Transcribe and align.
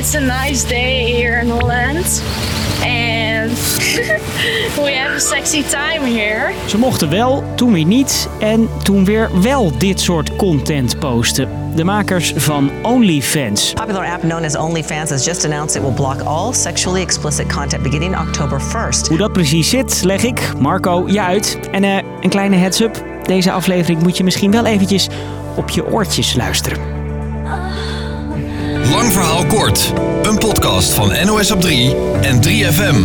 it's 0.00 0.14
a 0.14 0.20
nice 0.20 0.68
day 0.68 1.12
here 1.12 1.40
in 1.40 1.48
Holland. 1.48 2.22
And 2.82 3.50
we 4.84 4.94
have 4.94 5.14
a 5.14 5.18
sexy 5.18 5.62
time 5.62 6.04
here. 6.04 6.52
Ze 6.66 6.78
mochten 6.78 7.10
wel, 7.10 7.44
toen 7.54 7.72
weer 7.72 7.84
niet 7.84 8.28
en 8.38 8.68
toen 8.82 9.04
weer 9.04 9.40
wel 9.42 9.78
dit 9.78 10.00
soort 10.00 10.36
content 10.36 10.98
posten. 10.98 11.48
De 11.74 11.84
makers 11.84 12.32
van 12.36 12.70
OnlyFans. 12.82 13.72
Popular 13.72 14.06
app 14.06 14.20
known 14.20 14.44
as 14.44 14.56
OnlyFans 14.56 15.10
has 15.10 15.24
just 15.24 15.44
announced 15.44 15.76
it 15.76 15.82
will 15.82 15.94
block 15.94 16.20
all 16.20 16.52
sexually 16.52 17.00
explicit 17.00 17.52
content 17.52 17.82
beginning 17.82 18.18
October 18.18 18.60
1st. 18.60 19.08
Hoe 19.08 19.18
dat 19.18 19.32
precies 19.32 19.68
zit, 19.68 20.00
leg 20.04 20.22
ik, 20.22 20.52
Marco, 20.58 21.04
je 21.08 21.20
uit. 21.20 21.58
En 21.72 21.84
eh, 21.84 21.96
een 22.20 22.30
kleine 22.30 22.56
heads-up. 22.56 23.04
Deze 23.22 23.52
aflevering 23.52 24.02
moet 24.02 24.16
je 24.16 24.24
misschien 24.24 24.50
wel 24.50 24.66
eventjes 24.66 25.08
op 25.56 25.68
je 25.68 25.86
oortjes 25.86 26.34
luisteren. 26.34 26.99
Lang 29.00 29.12
verhaal 29.12 29.46
kort. 29.46 29.92
Een 30.22 30.38
podcast 30.38 30.94
van 30.94 31.26
NOS 31.26 31.50
op 31.50 31.60
3 31.60 31.94
en 32.20 32.40
3FM. 32.44 32.96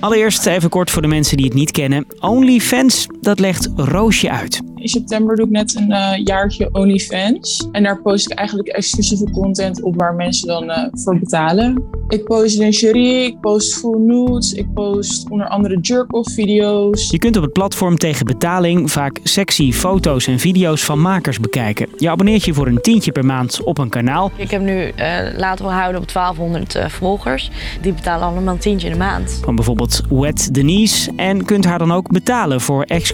Allereerst 0.00 0.46
even 0.46 0.70
kort 0.70 0.90
voor 0.90 1.02
de 1.02 1.08
mensen 1.08 1.36
die 1.36 1.46
het 1.46 1.54
niet 1.54 1.70
kennen. 1.70 2.06
OnlyFans, 2.20 3.06
dat 3.24 3.40
legt 3.40 3.70
Roosje 3.76 4.30
uit. 4.30 4.62
In 4.74 4.88
september 4.88 5.36
doe 5.36 5.44
ik 5.44 5.50
net 5.50 5.76
een 5.76 5.92
eh, 5.92 6.24
jaartje 6.24 6.68
OnlyFans. 6.72 7.68
En 7.72 7.82
daar 7.82 8.02
post 8.02 8.30
ik 8.30 8.38
eigenlijk 8.38 8.68
exclusieve 8.68 9.30
content 9.30 9.82
op 9.82 9.96
waar 9.96 10.14
mensen 10.14 10.46
dan 10.46 10.70
eh, 10.70 10.86
voor 10.92 11.18
betalen. 11.18 11.84
Ik 12.08 12.24
post 12.24 12.58
lingerie, 12.58 13.24
ik 13.24 13.40
post 13.40 13.78
full 13.78 13.98
nudes, 13.98 14.52
ik 14.52 14.72
post 14.72 15.30
onder 15.30 15.48
andere 15.48 15.78
jerk-off 15.80 16.34
video's. 16.34 17.10
Je 17.10 17.18
kunt 17.18 17.36
op 17.36 17.42
het 17.42 17.52
platform 17.52 17.96
tegen 17.96 18.26
betaling 18.26 18.90
vaak 18.90 19.18
sexy 19.22 19.72
foto's 19.72 20.26
en 20.26 20.38
video's 20.38 20.84
van 20.84 21.00
makers 21.00 21.40
bekijken. 21.40 21.88
Je 21.96 22.10
abonneert 22.10 22.44
je 22.44 22.54
voor 22.54 22.66
een 22.66 22.80
tientje 22.80 23.12
per 23.12 23.24
maand 23.24 23.62
op 23.62 23.78
een 23.78 23.88
kanaal. 23.88 24.30
Ik 24.36 24.50
heb 24.50 24.60
nu 24.60 24.86
uh, 24.86 24.92
laten 25.36 25.64
we 25.64 25.70
houden 25.70 26.00
op 26.00 26.12
1200 26.12 26.76
uh, 26.76 26.88
volgers. 26.88 27.50
Die 27.80 27.92
betalen 27.92 28.26
allemaal 28.26 28.54
een 28.54 28.60
tientje 28.60 28.86
in 28.86 28.92
de 28.92 28.98
maand. 28.98 29.40
Van 29.42 29.54
bijvoorbeeld 29.54 30.02
Wet 30.10 30.54
Denise 30.54 31.12
en 31.16 31.44
kunt 31.44 31.64
haar 31.64 31.78
dan 31.78 31.92
ook 31.92 32.12
betalen 32.12 32.60
voor 32.60 32.82
exclusieve 32.82 33.13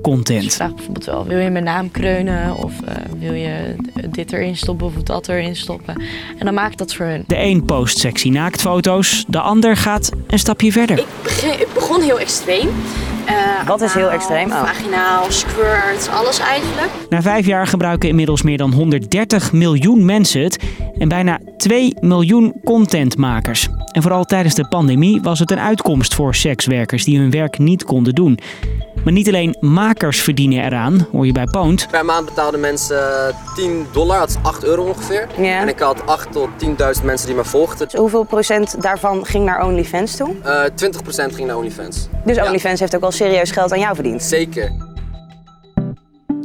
content. 0.00 0.42
Ik 0.42 0.52
vraag 0.52 0.74
bijvoorbeeld 0.74 1.04
wel, 1.04 1.26
wil 1.26 1.38
je 1.38 1.50
mijn 1.50 1.64
naam 1.64 1.90
kreunen 1.90 2.56
of 2.56 2.72
uh, 2.88 2.94
wil 3.18 3.32
je 3.32 3.76
dit 4.10 4.32
erin 4.32 4.56
stoppen 4.56 4.86
of 4.86 4.92
dat 4.94 5.28
erin 5.28 5.56
stoppen? 5.56 6.02
En 6.38 6.44
dan 6.44 6.54
maak 6.54 6.72
ik 6.72 6.78
dat 6.78 6.94
voor 6.94 7.06
hun. 7.06 7.24
De 7.26 7.38
een 7.38 7.64
post 7.64 7.98
sexy 7.98 8.28
naaktfoto's, 8.28 9.24
de 9.28 9.40
ander 9.40 9.76
gaat 9.76 10.10
een 10.26 10.38
stapje 10.38 10.72
verder. 10.72 10.98
Ik, 10.98 11.06
begin, 11.22 11.60
ik 11.60 11.68
begon 11.74 12.00
heel 12.00 12.18
extreem. 12.18 12.68
Uh, 13.28 13.66
Wat 13.66 13.80
is 13.80 13.94
heel 13.94 14.10
extreem? 14.10 14.50
Oh. 14.50 14.64
Vaginaal, 14.64 15.24
squirt, 15.28 16.08
alles 16.12 16.38
eigenlijk. 16.38 16.90
Na 17.08 17.22
vijf 17.22 17.46
jaar 17.46 17.66
gebruiken 17.66 18.08
inmiddels 18.08 18.42
meer 18.42 18.58
dan 18.58 18.72
130 18.72 19.52
miljoen 19.52 20.04
mensen 20.04 20.42
het 20.42 20.58
en 20.98 21.08
bijna 21.08 21.38
2 21.56 21.94
miljoen 22.00 22.54
contentmakers. 22.64 23.68
En 23.92 24.02
vooral 24.02 24.24
tijdens 24.24 24.54
de 24.54 24.68
pandemie 24.68 25.22
was 25.22 25.38
het 25.38 25.50
een 25.50 25.58
uitkomst 25.58 26.14
voor 26.14 26.34
sekswerkers 26.34 27.04
die 27.04 27.18
hun 27.18 27.30
werk 27.30 27.58
niet 27.58 27.84
konden 27.84 28.14
doen. 28.14 28.38
Maar 29.04 29.12
niet 29.12 29.28
alleen 29.28 29.56
makers 29.60 30.20
verdienen 30.20 30.64
eraan, 30.64 31.06
hoor 31.12 31.26
je 31.26 31.32
bij 31.32 31.44
Poont. 31.44 31.88
Per 31.90 32.04
maand 32.04 32.24
betaalden 32.24 32.60
mensen 32.60 33.34
10 33.54 33.86
dollar, 33.92 34.18
dat 34.18 34.28
is 34.28 34.36
8 34.42 34.64
euro 34.64 34.84
ongeveer. 34.84 35.26
Ja. 35.38 35.60
En 35.60 35.68
ik 35.68 35.78
had 35.78 36.06
8 36.06 36.32
tot 36.32 36.48
10.000 36.98 37.04
mensen 37.04 37.26
die 37.26 37.36
me 37.36 37.44
volgden. 37.44 37.88
Dus 37.88 38.00
hoeveel 38.00 38.24
procent 38.24 38.82
daarvan 38.82 39.26
ging 39.26 39.44
naar 39.44 39.64
OnlyFans 39.64 40.16
toe? 40.16 40.34
Uh, 40.44 40.64
20% 40.64 41.34
ging 41.34 41.46
naar 41.46 41.56
OnlyFans. 41.56 42.08
Dus 42.24 42.40
OnlyFans 42.40 42.80
heeft 42.80 42.96
ook 42.96 43.02
al 43.02 43.12
serieus 43.12 43.50
geld 43.50 43.72
aan 43.72 43.78
jou 43.78 43.94
verdiend? 43.94 44.22
Zeker. 44.22 44.72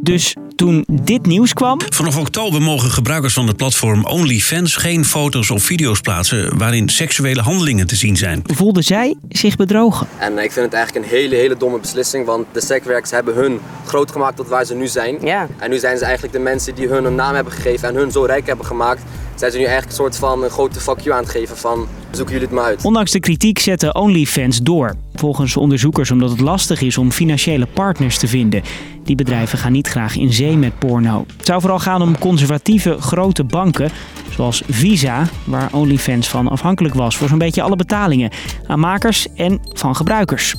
Dus 0.02 0.36
toen 0.56 0.86
dit 1.02 1.26
nieuws 1.26 1.54
kwam. 1.54 1.82
Vanaf 1.90 2.18
oktober 2.18 2.62
mogen 2.62 2.90
gebruikers 2.90 3.34
van 3.34 3.48
het 3.48 3.58
platform 3.58 4.06
OnlyFans 4.06 4.76
geen 4.76 5.06
foto's 5.06 5.50
of 5.50 5.64
video's 5.64 6.02
plaatsen 6.02 6.58
waarin 6.58 6.90
seksuele 6.90 7.42
handelingen 7.42 7.88
te 7.88 7.96
zien 7.96 8.18
zijn. 8.18 8.42
Voelde 8.44 8.82
zij 8.82 9.16
zich 9.30 9.56
bedrogen. 9.56 10.08
En 10.18 10.38
ik 10.38 10.52
vind 10.52 10.66
het 10.66 10.74
eigenlijk 10.74 11.06
een 11.06 11.12
hele, 11.12 11.36
hele 11.36 11.58
domme 11.58 11.80
beslissing, 11.80 12.26
want 12.26 12.46
de 12.52 12.62
sekswerkers 12.62 13.12
hebben 13.12 13.34
hun 13.34 13.60
groot 13.86 14.12
gemaakt 14.12 14.36
tot 14.36 14.48
waar 14.48 14.66
ze 14.66 14.76
nu 14.76 14.88
zijn. 14.88 15.18
Ja. 15.22 15.48
En 15.58 15.70
nu 15.70 15.78
zijn 15.78 15.98
ze 15.98 16.04
eigenlijk 16.04 16.34
de 16.34 16.40
mensen 16.40 16.76
die 16.76 16.88
hun 16.88 17.06
een 17.06 17.16
naam 17.16 17.36
hebben 17.36 17.54
gegeven 17.54 17.90
en 17.90 17.96
hun 17.96 18.12
zo 18.12 18.24
rijk 18.24 18.48
hebben 18.48 18.66
gemaakt. 18.66 19.02
Zijn 19.36 19.52
ze 19.52 19.58
nu 19.58 19.64
eigenlijk 19.64 19.98
een 19.98 20.04
soort 20.04 20.18
van 20.18 20.44
een 20.44 20.50
grote 20.50 20.80
fuck 20.80 21.00
you 21.00 21.16
aan 21.16 21.24
het 21.24 21.32
geven 21.32 21.58
van 21.58 21.88
zoeken 22.12 22.34
jullie 22.34 22.48
het 22.48 22.58
maar 22.58 22.66
uit. 22.66 22.84
Ondanks 22.84 23.12
de 23.12 23.20
kritiek 23.20 23.60
zetten 23.60 23.96
OnlyFans 23.96 24.60
door. 24.62 24.96
Volgens 25.16 25.58
onderzoekers 25.58 26.12
omdat 26.12 26.30
het 26.30 26.40
lastig 26.40 26.82
is 26.82 26.98
om 26.98 27.12
financiële 27.12 27.66
partners 27.66 28.18
te 28.18 28.28
vinden. 28.28 28.62
Die 29.04 29.16
bedrijven 29.16 29.58
gaan 29.58 29.72
niet 29.72 29.88
graag 29.88 30.16
in 30.16 30.34
zee 30.34 30.58
met 30.58 30.80
porno. 30.80 31.26
Het 31.38 31.46
zou 31.46 31.62
vooral 31.62 31.80
gaan 31.80 32.02
om 32.02 32.18
conservatieve 32.18 32.98
grote 33.00 33.44
banken, 33.44 33.90
zoals 34.30 34.64
Visa, 34.68 35.28
waar 35.44 35.70
OnlyFans 35.72 36.28
van 36.28 36.48
afhankelijk 36.48 36.94
was 36.94 37.18
voor 37.18 37.28
zo'n 37.28 37.38
beetje 37.38 37.62
alle 37.62 37.76
betalingen 37.76 38.32
aan 38.68 38.80
makers 38.80 39.28
en 39.36 39.60
van 39.74 39.96
gebruikers. 39.96 40.56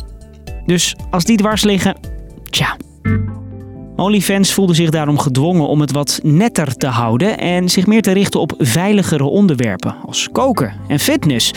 Dus 0.66 0.97
als 1.11 1.25
die 1.25 1.37
dwars 1.37 1.65
liggen, 1.65 1.97
tja. 2.50 2.77
OnlyFans 3.97 4.53
voelde 4.53 4.75
zich 4.75 4.91
daarom 4.91 5.19
gedwongen 5.19 5.69
om 5.69 5.81
het 5.81 5.93
wat 5.93 6.21
netter 6.22 6.77
te 6.77 6.87
houden 6.87 7.39
en 7.39 7.69
zich 7.69 7.87
meer 7.87 8.03
te 8.03 8.12
richten 8.12 8.41
op 8.41 8.55
veiligere 8.59 9.25
onderwerpen 9.25 9.97
als 10.06 10.28
koken 10.33 10.75
en 10.89 10.99
fitness. 10.99 11.53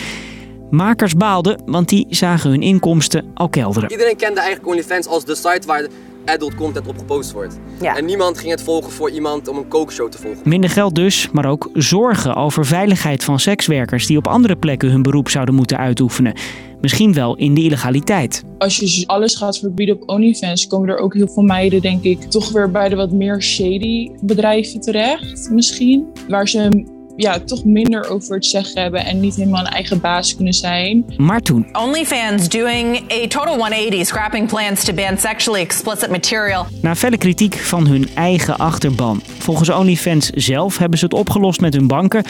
Makers 0.69 1.15
baalden, 1.15 1.61
want 1.65 1.89
die 1.89 2.05
zagen 2.09 2.49
hun 2.49 2.61
inkomsten 2.61 3.31
al 3.33 3.49
kelderen. 3.49 3.91
Iedereen 3.91 4.15
kende 4.15 4.39
eigenlijk 4.39 4.69
OnlyFans 4.69 5.07
als 5.07 5.25
de 5.25 5.35
site 5.35 5.67
waar 5.67 5.87
adult 6.25 6.55
content 6.55 6.87
op 6.87 6.97
gepost 6.97 7.31
wordt. 7.31 7.59
Ja. 7.81 7.95
En 7.95 8.05
niemand 8.05 8.37
ging 8.37 8.51
het 8.51 8.61
volgen 8.61 8.91
voor 8.91 9.09
iemand 9.09 9.47
om 9.47 9.57
een 9.57 9.67
kookshow 9.67 10.09
te 10.11 10.17
volgen. 10.17 10.49
Minder 10.49 10.69
geld 10.69 10.95
dus, 10.95 11.29
maar 11.31 11.45
ook 11.45 11.69
zorgen 11.73 12.35
over 12.35 12.65
veiligheid 12.65 13.23
van 13.23 13.39
sekswerkers 13.39 14.05
die 14.05 14.17
op 14.17 14.27
andere 14.27 14.55
plekken 14.55 14.89
hun 14.89 15.01
beroep 15.01 15.29
zouden 15.29 15.55
moeten 15.55 15.77
uitoefenen. 15.77 16.33
Misschien 16.81 17.13
wel 17.13 17.35
in 17.35 17.53
de 17.53 17.61
illegaliteit. 17.61 18.43
Als 18.57 18.77
je 18.77 19.07
alles 19.07 19.35
gaat 19.35 19.59
verbieden 19.59 19.95
op 19.95 20.09
OnlyFans, 20.09 20.67
komen 20.67 20.89
er 20.89 20.97
ook 20.97 21.13
heel 21.13 21.27
veel 21.27 21.43
meiden, 21.43 21.81
denk 21.81 22.03
ik, 22.03 22.21
toch 22.21 22.51
weer 22.51 22.71
bij 22.71 22.89
de 22.89 22.95
wat 22.95 23.11
meer 23.11 23.41
shady 23.41 24.11
bedrijven 24.21 24.79
terecht. 24.81 25.49
Misschien. 25.51 26.05
Waar 26.27 26.47
ze 26.47 26.85
ja, 27.21 27.39
toch 27.39 27.63
minder 27.65 28.09
over 28.09 28.35
het 28.35 28.45
zeggen 28.45 28.81
hebben 28.81 29.05
en 29.05 29.19
niet 29.19 29.35
helemaal 29.35 29.59
een 29.59 29.71
eigen 29.71 29.99
baas 29.99 30.35
kunnen 30.35 30.53
zijn. 30.53 31.05
Maar 31.17 31.41
toen. 31.41 31.67
OnlyFans 31.71 32.49
doing 32.49 33.11
a 33.11 33.27
total 33.27 33.57
180, 33.57 34.05
scrapping 34.05 34.47
plans 34.47 34.83
to 34.83 34.93
ban 34.93 35.17
sexually 35.17 35.61
explicit 35.61 36.09
material. 36.09 36.65
Na 36.81 36.95
felle 36.95 37.17
kritiek 37.17 37.55
van 37.55 37.87
hun 37.87 38.07
eigen 38.13 38.57
achterban. 38.57 39.21
Volgens 39.37 39.69
OnlyFans 39.69 40.29
zelf 40.29 40.77
hebben 40.77 40.99
ze 40.99 41.05
het 41.05 41.13
opgelost 41.13 41.61
met 41.61 41.73
hun 41.73 41.87
banken. 41.87 42.23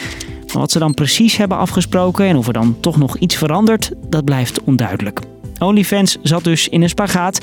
Maar 0.46 0.58
wat 0.58 0.70
ze 0.70 0.78
dan 0.78 0.94
precies 0.94 1.36
hebben 1.36 1.58
afgesproken 1.58 2.26
en 2.26 2.36
of 2.36 2.46
er 2.46 2.52
dan 2.52 2.76
toch 2.80 2.96
nog 2.96 3.16
iets 3.16 3.36
verandert, 3.36 3.90
dat 4.08 4.24
blijft 4.24 4.62
onduidelijk. 4.64 5.20
OnlyFans 5.58 6.16
zat 6.22 6.44
dus 6.44 6.68
in 6.68 6.82
een 6.82 6.88
spagaat. 6.88 7.38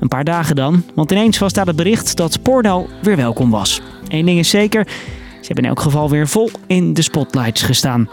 Een 0.00 0.08
paar 0.08 0.24
dagen 0.24 0.56
dan, 0.56 0.82
want 0.94 1.12
ineens 1.12 1.38
was 1.38 1.52
daar 1.52 1.66
het 1.66 1.76
bericht 1.76 2.16
dat 2.16 2.42
porno 2.42 2.86
weer 3.02 3.16
welkom 3.16 3.50
was. 3.50 3.80
Eén 4.08 4.26
ding 4.26 4.38
is 4.38 4.50
zeker, 4.50 4.86
ze 4.86 5.17
hebben 5.54 5.64
in 5.64 5.70
elk 5.70 5.80
geval 5.80 6.10
weer 6.10 6.28
vol 6.28 6.50
in 6.66 6.94
de 6.94 7.02
spotlights 7.02 7.62
gestaan. 7.62 8.08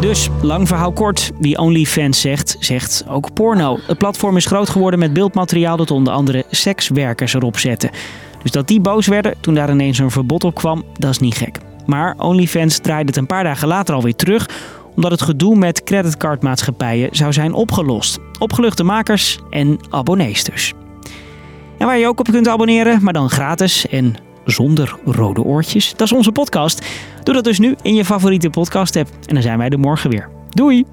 Dus, 0.00 0.28
lang 0.42 0.68
verhaal 0.68 0.92
kort, 0.92 1.30
wie 1.40 1.58
OnlyFans 1.58 2.20
zegt, 2.20 2.56
zegt 2.58 3.04
ook 3.08 3.32
porno. 3.32 3.78
Het 3.86 3.98
platform 3.98 4.36
is 4.36 4.46
groot 4.46 4.68
geworden 4.68 4.98
met 4.98 5.12
beeldmateriaal 5.12 5.76
dat 5.76 5.90
onder 5.90 6.12
andere 6.12 6.44
sekswerkers 6.50 7.34
erop 7.34 7.58
zetten. 7.58 7.90
Dus 8.42 8.50
dat 8.50 8.68
die 8.68 8.80
boos 8.80 9.06
werden 9.06 9.34
toen 9.40 9.54
daar 9.54 9.70
ineens 9.70 9.98
een 9.98 10.10
verbod 10.10 10.44
op 10.44 10.54
kwam, 10.54 10.84
dat 10.98 11.10
is 11.10 11.18
niet 11.18 11.36
gek. 11.36 11.58
Maar 11.86 12.14
OnlyFans 12.18 12.78
draaide 12.78 13.08
het 13.08 13.16
een 13.16 13.26
paar 13.26 13.44
dagen 13.44 13.68
later 13.68 13.94
alweer 13.94 14.16
terug, 14.16 14.48
omdat 14.94 15.10
het 15.10 15.22
gedoe 15.22 15.56
met 15.56 15.82
creditcardmaatschappijen 15.82 17.08
zou 17.12 17.32
zijn 17.32 17.52
opgelost. 17.52 18.18
Opgeluchte 18.38 18.84
makers 18.84 19.38
en 19.50 19.78
abonnees 19.90 20.44
dus. 20.44 20.72
En 21.78 21.86
waar 21.86 21.98
je 21.98 22.06
ook 22.06 22.20
op 22.20 22.30
kunt 22.30 22.48
abonneren, 22.48 23.02
maar 23.02 23.12
dan 23.12 23.30
gratis 23.30 23.88
en 23.88 24.14
zonder 24.44 24.96
rode 25.04 25.42
oortjes, 25.42 25.90
dat 25.90 26.06
is 26.06 26.12
onze 26.12 26.32
podcast. 26.32 26.86
Doe 27.22 27.34
dat 27.34 27.44
dus 27.44 27.58
nu 27.58 27.74
in 27.82 27.94
je 27.94 28.04
favoriete 28.04 28.50
podcast 28.50 28.96
app 28.96 29.08
en 29.26 29.34
dan 29.34 29.42
zijn 29.42 29.58
wij 29.58 29.68
er 29.68 29.78
morgen 29.78 30.10
weer. 30.10 30.28
Doei! 30.48 30.84